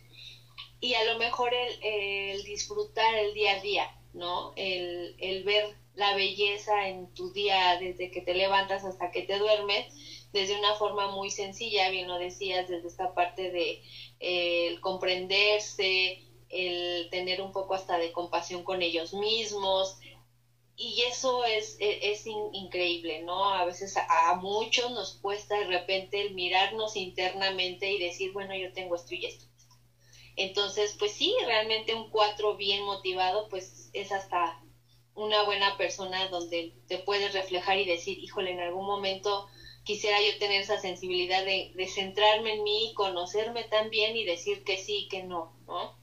[0.81, 4.53] y a lo mejor el, el, disfrutar el día a día, ¿no?
[4.57, 5.65] El, el, ver
[5.97, 9.93] la belleza en tu día desde que te levantas hasta que te duermes,
[10.33, 13.81] desde una forma muy sencilla, bien lo decías, desde esta parte de
[14.21, 19.97] eh, comprenderse, el tener un poco hasta de compasión con ellos mismos,
[20.77, 23.49] y eso es, es, es in, increíble, ¿no?
[23.49, 28.55] A veces a, a, muchos nos cuesta de repente el mirarnos internamente y decir, bueno,
[28.55, 29.47] yo tengo esto y esto.
[30.37, 34.61] Entonces, pues sí, realmente un cuatro bien motivado, pues es hasta
[35.17, 39.49] una buena persona donde te puedes reflejar y decir, híjole, en algún momento
[39.85, 44.63] quisiera yo tener esa sensibilidad de, de centrarme en mí, conocerme tan bien y decir
[44.65, 45.99] que sí, que no, ¿no?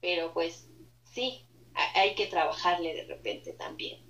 [0.00, 0.68] Pero pues
[1.12, 4.02] sí, hay que trabajarle de repente también.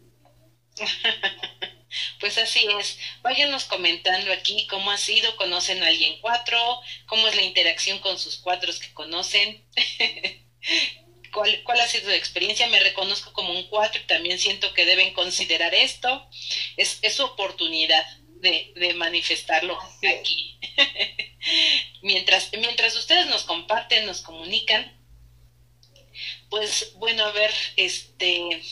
[2.19, 2.99] Pues así es.
[3.23, 6.59] Váyanos comentando aquí cómo ha sido, conocen a alguien cuatro,
[7.07, 9.65] cómo es la interacción con sus cuatros que conocen.
[11.35, 12.69] ¿Cuál, ¿Cuál, ha sido su experiencia?
[12.69, 16.29] Me reconozco como un cuatro y también siento que deben considerar esto.
[16.77, 18.07] Es, es su oportunidad
[18.41, 20.61] de, de manifestarlo aquí.
[22.03, 24.97] mientras, mientras ustedes nos comparten, nos comunican,
[26.55, 28.63] pues bueno, a ver, este,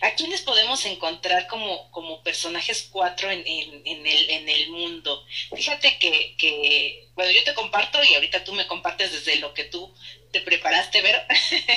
[0.00, 5.26] ¿a quiénes podemos encontrar como, como personajes cuatro en, en, en, el, en el mundo?
[5.52, 9.64] Fíjate que, que, bueno, yo te comparto y ahorita tú me compartes desde lo que
[9.64, 9.92] tú
[10.30, 11.18] te preparaste, pero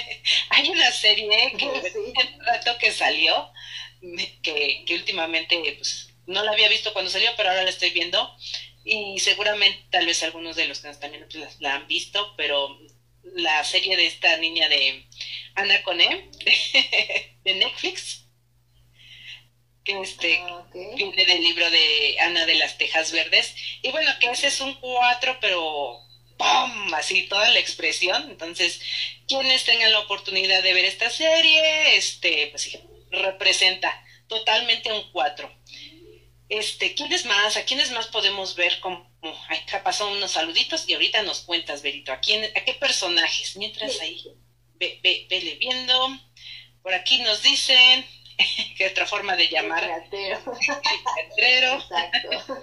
[0.50, 2.14] hay una serie que sí.
[2.46, 3.52] rato que salió,
[4.44, 8.38] que, que últimamente pues, no la había visto cuando salió, pero ahora la estoy viendo
[8.84, 12.80] y seguramente tal vez algunos de los que también la, la han visto, pero
[13.34, 15.08] la serie de esta niña de
[15.56, 16.30] Ana Coné
[17.44, 18.26] de Netflix
[19.84, 20.96] que este ah, okay.
[20.96, 24.74] viene del libro de Ana de las Tejas Verdes y bueno que ese es un
[24.76, 26.00] cuatro pero
[26.38, 26.94] ¡pum!
[26.96, 28.82] así toda la expresión entonces
[29.28, 32.80] quienes tengan la oportunidad de ver esta serie este pues sí
[33.12, 35.56] representa totalmente un cuatro
[36.50, 37.58] este, ¿quiénes más?
[37.58, 39.10] ¿A quiénes más podemos ver como
[39.50, 43.56] acá pasó unos saluditos y ahorita nos cuentas, Berito, ¿a quién, a qué personajes?
[43.58, 44.24] Mientras ahí,
[44.80, 46.20] ve, ve, vele viendo.
[46.82, 48.06] Por aquí nos dicen
[48.78, 49.84] que otra forma de llamar.
[49.84, 51.76] El teatrero.
[51.92, 52.60] Exacto.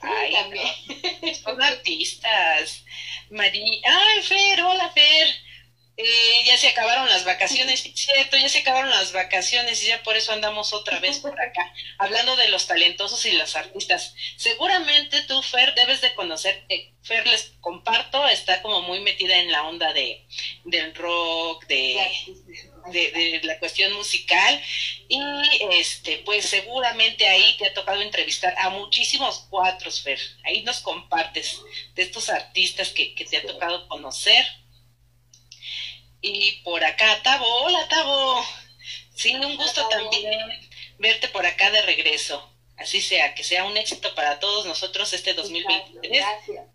[0.00, 1.34] Ay, no.
[1.34, 2.84] Son artistas.
[3.30, 3.80] María.
[3.84, 5.49] Ay, Fer, hola, Fer
[6.02, 10.16] eh, ya se acabaron las vacaciones, cierto, ya se acabaron las vacaciones y ya por
[10.16, 14.14] eso andamos otra vez por acá, hablando de los talentosos y los artistas.
[14.36, 19.52] Seguramente tú, Fer, debes de conocer, eh, Fer, les comparto, está como muy metida en
[19.52, 20.26] la onda de
[20.64, 21.98] del rock, de,
[22.86, 24.62] de, de la cuestión musical
[25.08, 25.20] y
[25.72, 31.60] este, pues seguramente ahí te ha tocado entrevistar a muchísimos cuatros, Fer, ahí nos compartes
[31.94, 34.46] de estos artistas que, que te ha tocado conocer
[36.22, 38.44] y por acá, Tabo, hola Tabo.
[39.14, 40.38] Sí, un gusto también
[40.98, 42.50] verte por acá de regreso.
[42.76, 46.12] Así sea, que sea un éxito para todos nosotros este 2023.
[46.12, 46.66] Gracias.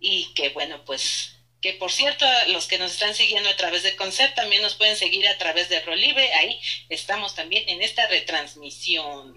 [0.00, 3.94] Y que bueno, pues que por cierto, los que nos están siguiendo a través de
[3.94, 6.58] Concept también nos pueden seguir a través de Rolive, ahí
[6.88, 9.36] estamos también en esta retransmisión.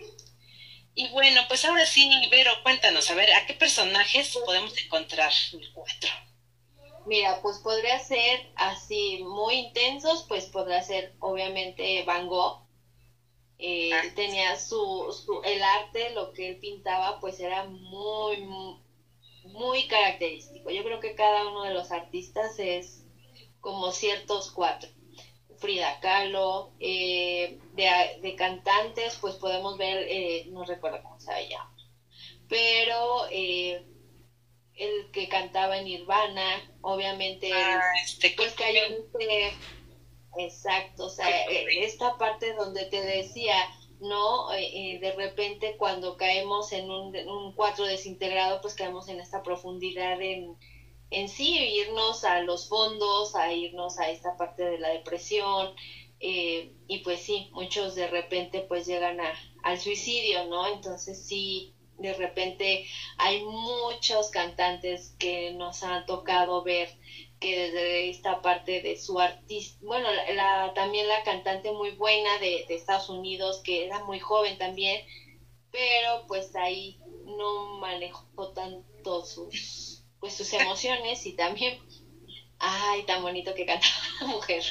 [0.95, 5.71] Y bueno, pues ahora sí, Vero, cuéntanos, a ver, ¿a qué personajes podemos encontrar el
[5.73, 6.10] cuatro?
[7.06, 12.63] Mira, pues podría ser así muy intensos, pues podría ser obviamente Van Gogh.
[13.58, 18.78] Eh, ah, tenía su, su, el arte, lo que él pintaba, pues era muy, muy,
[19.46, 20.70] muy característico.
[20.70, 23.06] Yo creo que cada uno de los artistas es
[23.62, 24.89] como ciertos cuatro.
[25.58, 31.74] Frida Kahlo, eh, de, cantantes, pues podemos ver, eh, no recuerdo cómo se llama,
[32.50, 33.86] pero eh,
[34.76, 38.82] el que cantaba en Nirvana, obviamente, ah, este, pues cayó
[40.38, 41.28] exacto, o sea,
[41.80, 43.56] esta parte donde te decía,
[44.00, 44.50] ¿no?
[44.50, 50.58] de repente cuando caemos en un, un cuatro desintegrado, pues caemos en esta profundidad en
[51.14, 55.76] en sí, irnos a los fondos, a irnos a esta parte de la depresión,
[56.20, 59.34] eh, y pues sí, muchos de repente pues llegan a,
[59.64, 60.68] al suicidio, ¿no?
[60.68, 62.86] Entonces sí, de repente
[63.18, 66.90] hay muchos cantantes que nos han tocado ver
[67.40, 72.66] que desde esta parte de su artista, bueno, la, también la cantante muy buena de,
[72.68, 75.06] de Estados Unidos, que era muy joven también,
[75.72, 81.78] pero pues ahí no manejó tanto sus pues sus emociones y también
[82.60, 83.88] ay tan bonito que canta
[84.22, 84.64] la mujer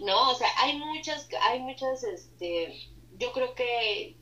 [0.00, 2.74] no o sea hay muchas hay muchas este
[3.12, 4.16] yo creo que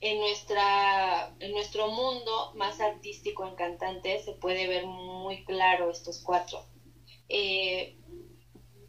[0.00, 6.22] en nuestra en nuestro mundo más artístico en cantantes se puede ver muy claro estos
[6.22, 6.64] cuatro.
[7.28, 7.96] Eh,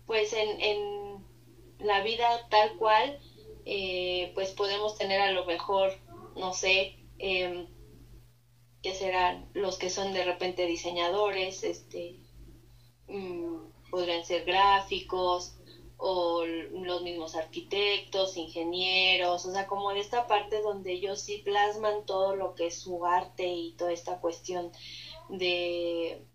[0.05, 1.25] pues en, en
[1.79, 3.19] la vida tal cual
[3.65, 5.91] eh, pues podemos tener a lo mejor
[6.35, 7.67] no sé eh,
[8.81, 12.15] que serán los que son de repente diseñadores, este,
[13.07, 15.58] mm, podrían ser gráficos
[15.99, 22.05] o los mismos arquitectos, ingenieros, o sea, como de esta parte donde ellos sí plasman
[22.05, 24.71] todo lo que es su arte y toda esta cuestión
[25.29, 26.25] de,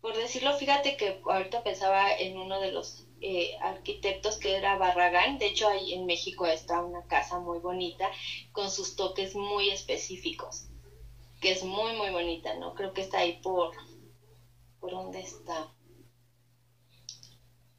[0.00, 5.38] por decirlo, fíjate que ahorita pensaba en uno de los eh, arquitectos que era Barragán,
[5.38, 8.10] de hecho ahí en México está una casa muy bonita
[8.52, 10.70] con sus toques muy específicos
[11.40, 12.74] que es muy, muy bonita, ¿no?
[12.74, 13.72] Creo que está ahí por...
[14.78, 15.68] ¿Por dónde está?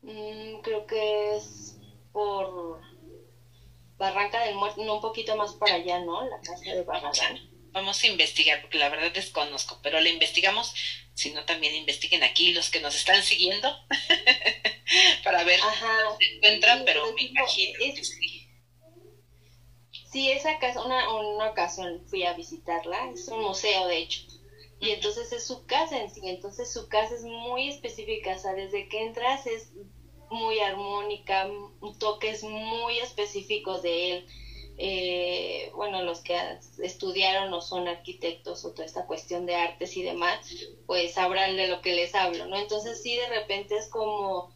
[0.01, 1.77] Mm, creo que es
[2.11, 2.81] por
[3.97, 6.27] Barranca del Muerto, no un poquito más para allá, ¿no?
[6.27, 7.39] La casa de Barragán.
[7.71, 10.73] Vamos a investigar, porque la verdad desconozco, pero la investigamos,
[11.13, 13.73] si no también investiguen aquí los que nos están siguiendo,
[15.23, 18.47] para ver Ajá, se encuentran, pero me imagino que sí.
[20.11, 24.21] Sí, esa casa, una, una ocasión fui a visitarla, es un museo de hecho,
[24.81, 28.53] y entonces es su casa en sí, entonces su casa es muy específica, o sea,
[28.53, 29.71] desde que entras es
[30.31, 31.47] muy armónica,
[31.99, 34.25] toques muy específicos de él.
[34.77, 36.33] Eh, bueno, los que
[36.81, 40.39] estudiaron o son arquitectos o toda esta cuestión de artes y demás,
[40.87, 42.57] pues sabrán de lo que les hablo, ¿no?
[42.57, 44.49] Entonces sí, de repente es como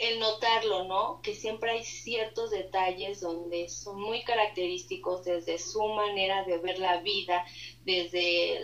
[0.00, 1.20] el notarlo, ¿no?
[1.22, 6.98] Que siempre hay ciertos detalles donde son muy característicos desde su manera de ver la
[6.98, 7.44] vida,
[7.84, 8.58] desde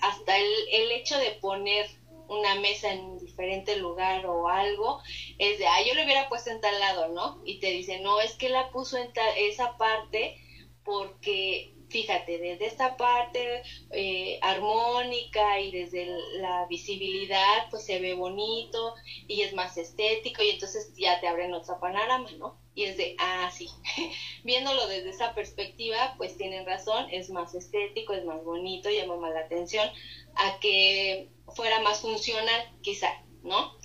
[0.00, 1.86] hasta el, el, hecho de poner
[2.28, 5.00] una mesa en un diferente lugar o algo,
[5.38, 7.40] es de, ah, yo lo hubiera puesto en tal lado, ¿no?
[7.44, 10.36] Y te dice, no, es que la puso en esa parte
[10.84, 16.06] porque fíjate, desde esta parte eh, armónica y desde
[16.38, 18.94] la visibilidad, pues se ve bonito
[19.26, 22.58] y es más estético y entonces ya te abren otra panorama, ¿no?
[22.74, 23.68] Y es de, ah, sí,
[24.44, 29.34] viéndolo desde esa perspectiva, pues tienen razón, es más estético, es más bonito, llama más
[29.34, 29.88] la atención
[30.36, 33.76] a que fuera más funcional, quizá, ¿no?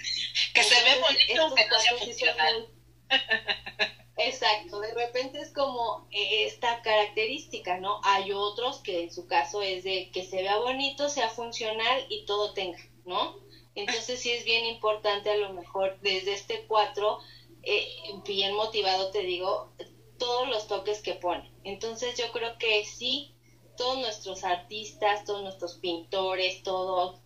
[0.54, 2.70] Que se ve bonito, que no sea funcional.
[4.26, 8.02] Exacto, de repente es como eh, esta característica, ¿no?
[8.04, 12.26] Hay otros que en su caso es de que se vea bonito, sea funcional y
[12.26, 13.38] todo tenga, ¿no?
[13.76, 17.20] Entonces sí es bien importante a lo mejor desde este cuatro,
[17.62, 17.88] eh,
[18.26, 19.72] bien motivado te digo,
[20.18, 21.52] todos los toques que pone.
[21.64, 23.36] Entonces yo creo que sí,
[23.78, 27.22] todos nuestros artistas, todos nuestros pintores, todo,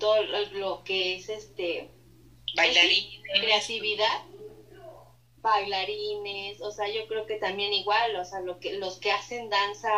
[0.00, 1.88] todo lo que es este...
[2.54, 3.22] Pues Bailarines.
[3.40, 4.31] creatividad
[5.42, 9.50] bailarines, o sea, yo creo que también igual, o sea, lo que, los que hacen
[9.50, 9.90] danza,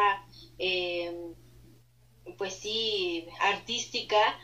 [0.59, 1.33] eh,
[2.39, 4.39] pues sí, artística,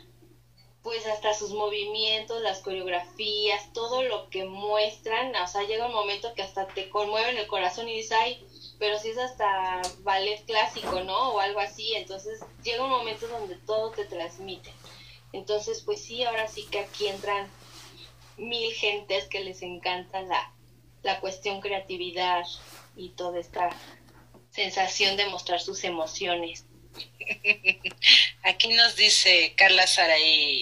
[0.83, 6.33] pues hasta sus movimientos, las coreografías, todo lo que muestran, o sea, llega un momento
[6.33, 8.45] que hasta te conmueven el corazón y dices, ay,
[8.79, 11.33] pero si es hasta ballet clásico, ¿no?
[11.33, 14.73] O algo así, entonces llega un momento donde todo te transmite.
[15.33, 17.47] Entonces, pues sí, ahora sí que aquí entran
[18.37, 20.51] mil gentes que les encanta la,
[21.03, 22.43] la cuestión creatividad
[22.95, 23.69] y toda esta
[24.51, 26.65] sensación de mostrar sus emociones.
[28.43, 30.61] Aquí nos dice Carla Saraí,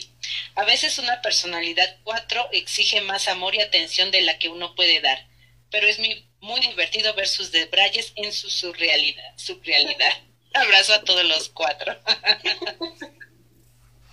[0.56, 5.02] a veces una personalidad 4 exige más amor y atención de la que uno puede
[5.02, 5.28] dar,
[5.72, 9.34] pero es muy, muy divertido ver sus debrayes en su surrealidad.
[9.38, 10.14] surrealidad.
[10.54, 11.98] Abrazo a todos los cuatro.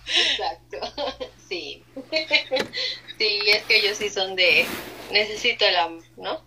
[0.07, 1.83] Exacto, sí.
[3.17, 4.67] Sí, es que ellos sí son de
[5.11, 6.45] necesito el amor, ¿no?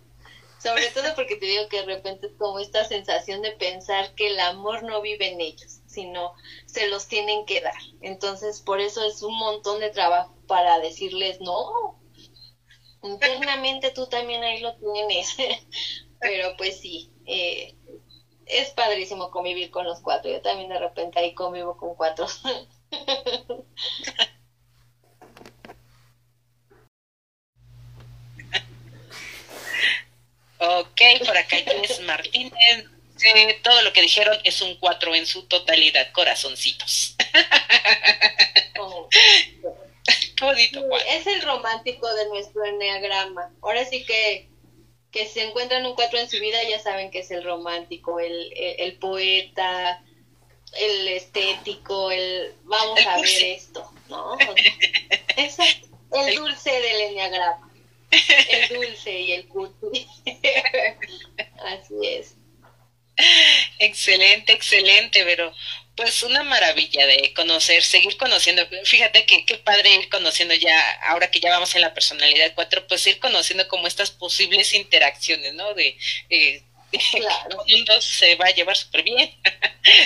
[0.63, 4.29] Sobre todo porque te digo que de repente es como esta sensación de pensar que
[4.29, 6.33] el amor no vive en ellos, sino
[6.67, 7.75] se los tienen que dar.
[8.03, 12.01] Entonces, por eso es un montón de trabajo para decirles, no,
[13.03, 15.37] internamente tú también ahí lo tienes.
[16.21, 17.75] Pero pues sí, eh,
[18.47, 20.31] es padrísimo convivir con los cuatro.
[20.31, 22.27] Yo también de repente ahí convivo con cuatro.
[30.61, 32.53] Ok, por acá Inés Martínez.
[33.63, 37.17] todo lo que dijeron es un cuatro en su totalidad, corazoncitos.
[38.83, 39.09] Oh.
[39.11, 41.09] Qué bonito cuatro.
[41.11, 43.53] Es el romántico de nuestro enneagrama.
[43.61, 44.49] Ahora sí que
[45.11, 48.53] que se encuentran un cuatro en su vida ya saben que es el romántico, el,
[48.57, 50.03] el, poeta,
[50.73, 54.39] el estético, el vamos a ver esto, ¿no?
[55.37, 57.71] Exacto, el dulce del enneagrama
[58.11, 60.07] el dulce y el cutie.
[61.65, 62.37] Así es.
[63.79, 65.53] Excelente, excelente, pero
[65.97, 68.67] pues una maravilla de conocer, seguir conociendo.
[68.85, 72.87] Fíjate que qué padre ir conociendo ya, ahora que ya vamos en la personalidad 4,
[72.87, 75.75] pues ir conociendo como estas posibles interacciones, ¿no?
[75.75, 75.99] De,
[76.31, 76.63] eh,
[77.13, 77.65] claro.
[77.69, 79.31] uno se va a llevar súper bien,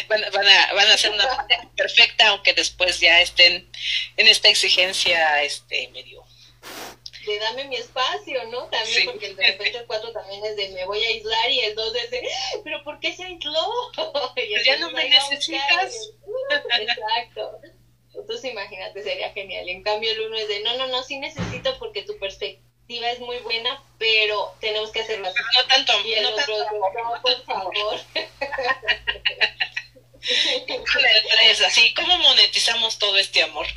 [0.09, 1.47] van, van, a, van a hacer una
[1.77, 3.71] perfecta, aunque después ya estén
[4.17, 6.25] en esta exigencia este medio
[7.25, 8.65] de dame mi espacio, ¿no?
[8.67, 11.75] También porque de repente el 4 también es de me voy a aislar y el
[11.75, 12.29] 2 es de,
[12.63, 13.93] pero ¿por qué se aisló?
[14.35, 16.13] Pues ya no me necesitas.
[16.81, 17.59] Exacto.
[18.15, 19.69] Entonces imagínate, sería genial.
[19.69, 23.21] En cambio el 1 es de, no, no, no, sí necesito porque tu perspectiva es
[23.21, 25.39] muy buena, pero tenemos que hacerlo así.
[25.55, 26.75] No tanto, y el no otro tanto.
[26.75, 28.01] no, por favor.
[31.45, 33.67] es así, ¿cómo monetizamos todo este amor?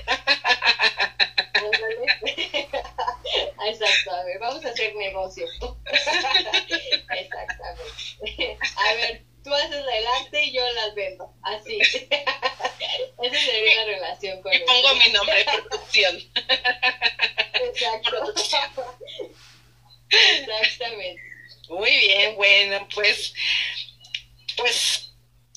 [3.65, 5.45] Exacto, a ver, vamos a hacer negocio.
[5.85, 6.99] Exactamente.
[8.75, 11.31] A ver, tú haces el arte y yo las vendo.
[11.41, 11.79] Así.
[13.23, 16.17] Esa sería la relación con Y pongo mi nombre de producción.
[17.53, 18.33] Exacto.
[20.09, 21.21] Exactamente.
[21.69, 23.33] Muy bien, bueno, pues,
[24.55, 25.06] pues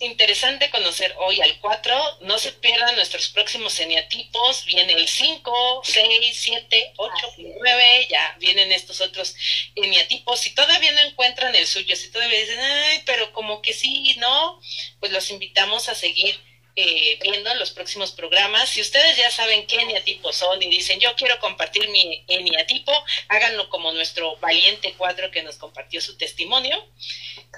[0.01, 2.19] interesante conocer hoy al 4.
[2.23, 4.65] No se pierdan nuestros próximos eneatipos.
[4.65, 8.07] Viene el 5, 6, 7, 8, 9.
[8.11, 9.35] Ya vienen estos otros
[9.75, 10.41] eneatipos.
[10.41, 14.61] Si todavía no encuentran el suyo, si todavía dicen, ay, pero como que sí, no,
[14.99, 18.69] pues los invitamos a seguir eh, viendo los próximos programas.
[18.69, 22.93] Si ustedes ya saben qué eniatipos son y dicen yo quiero compartir mi eniatipo,
[23.29, 26.77] háganlo como nuestro valiente cuadro que nos compartió su testimonio.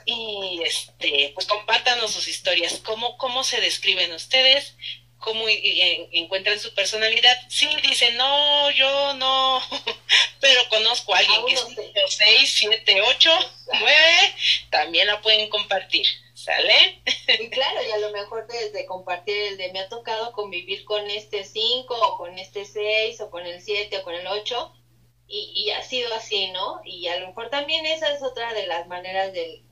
[0.07, 4.75] Y este, pues compártanos sus historias, cómo, cómo se describen ustedes,
[5.19, 7.37] cómo encuentran su personalidad.
[7.49, 9.63] Sí, dicen, no, yo no,
[10.41, 14.35] pero conozco a alguien que es 6, 7, 8, 9,
[14.71, 16.07] también la pueden compartir.
[16.43, 17.03] ¿Sale?
[17.39, 21.09] Y claro, y a lo mejor desde compartir el de me ha tocado convivir con
[21.09, 24.73] este 5 o con este 6 o con el 7 o con el 8
[25.29, 26.81] y, y ha sido así, ¿no?
[26.85, 29.63] Y a lo mejor también esa es otra de las maneras de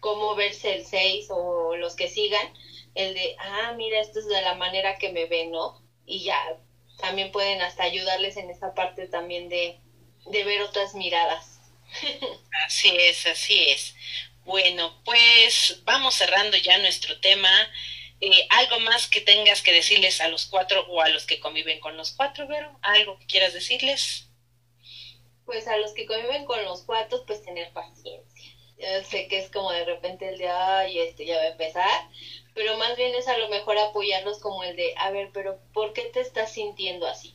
[0.00, 2.52] cómo verse el 6 o los que sigan,
[2.96, 5.80] el de, ah, mira, esto es de la manera que me ven, ¿no?
[6.04, 6.36] Y ya
[6.98, 9.78] también pueden hasta ayudarles en esta parte también de,
[10.26, 11.60] de ver otras miradas.
[12.66, 13.94] Así es, así es.
[14.48, 17.50] Bueno, pues vamos cerrando ya nuestro tema.
[18.18, 21.80] Eh, ¿Algo más que tengas que decirles a los cuatro o a los que conviven
[21.80, 22.74] con los cuatro, Vero?
[22.80, 24.26] ¿Algo que quieras decirles?
[25.44, 28.50] Pues a los que conviven con los cuatro, pues tener paciencia.
[28.78, 32.08] Yo sé que es como de repente el de, ay, este ya va a empezar,
[32.54, 35.92] pero más bien es a lo mejor apoyarlos como el de, a ver, pero ¿por
[35.92, 37.34] qué te estás sintiendo así?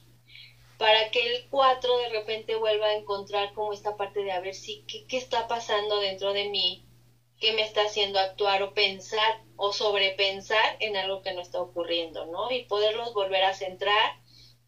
[0.79, 4.55] Para que el cuatro de repente vuelva a encontrar como esta parte de, a ver,
[4.55, 6.83] sí, ¿qué, qué está pasando dentro de mí?
[7.43, 12.25] Qué me está haciendo actuar o pensar o sobrepensar en algo que no está ocurriendo,
[12.27, 12.49] ¿no?
[12.49, 14.17] Y poderlos volver a centrar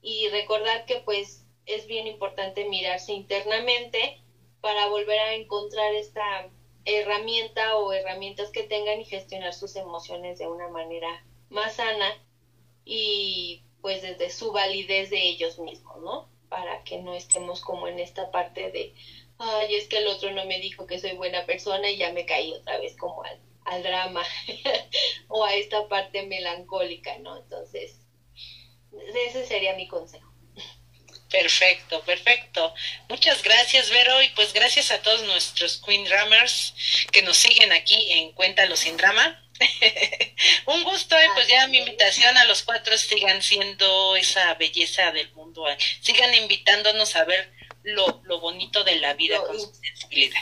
[0.01, 4.21] y recordar que pues es bien importante mirarse internamente
[4.59, 6.51] para volver a encontrar esta
[6.83, 12.11] herramienta o herramientas que tengan y gestionar sus emociones de una manera más sana
[12.83, 16.29] y pues desde su validez de ellos mismos, ¿no?
[16.49, 18.93] Para que no estemos como en esta parte de
[19.39, 22.25] ay, es que el otro no me dijo que soy buena persona y ya me
[22.25, 24.23] caí otra vez como al, al drama
[25.27, 27.37] o a esta parte melancólica, ¿no?
[27.37, 27.99] Entonces,
[29.13, 30.31] ese sería mi consejo.
[31.29, 32.73] Perfecto, perfecto.
[33.09, 36.73] Muchas gracias, Vero, y pues gracias a todos nuestros Queen Drummers
[37.11, 39.41] que nos siguen aquí en Cuéntalo sin drama.
[40.65, 45.31] Un gusto, y pues ya mi invitación a los cuatro sigan siendo esa belleza del
[45.33, 45.65] mundo,
[46.01, 47.54] sigan invitándonos a ver
[47.85, 50.41] lo, lo bonito de la vida con su sensibilidad.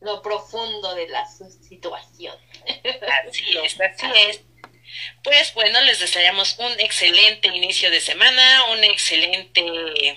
[0.00, 2.36] lo profundo de la situación.
[3.26, 4.40] Así es, así es.
[5.22, 10.16] Pues bueno, les deseamos un excelente inicio de semana, un excelente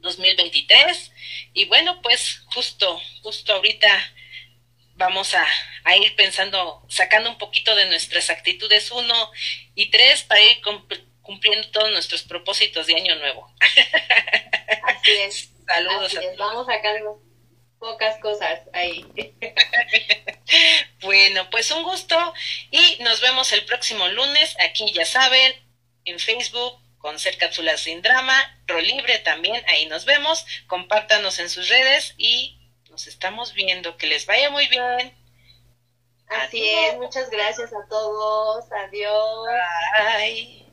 [0.00, 1.12] 2023
[1.54, 3.88] y bueno, pues justo, justo ahorita
[4.96, 5.46] vamos a,
[5.84, 9.30] a, ir pensando, sacando un poquito de nuestras actitudes uno
[9.74, 10.60] y tres para ir
[11.24, 13.52] cumpliendo todos nuestros propósitos de año nuevo.
[14.84, 15.50] Así es.
[15.66, 16.14] Saludos.
[16.14, 16.36] Así es.
[16.36, 17.20] Vamos sacando
[17.80, 19.04] pocas cosas ahí.
[21.00, 22.16] bueno, pues un gusto
[22.70, 24.54] y nos vemos el próximo lunes.
[24.60, 25.52] Aquí ya saben,
[26.04, 28.34] en Facebook con Ser Cápsulas Sin Drama,
[28.82, 30.46] Libre también, ahí nos vemos.
[30.66, 32.58] Compártanos en sus redes y
[32.90, 33.96] nos estamos viendo.
[33.96, 35.14] Que les vaya muy bien.
[36.28, 38.64] Así es, muchas gracias a todos.
[38.72, 39.48] Adiós.
[39.98, 40.63] Bye.